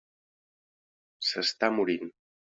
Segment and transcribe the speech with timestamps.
[1.29, 2.13] S'està morint.